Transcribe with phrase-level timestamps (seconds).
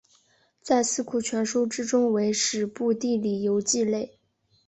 [0.63, 4.17] 在四库全书之中为史部地理游记类。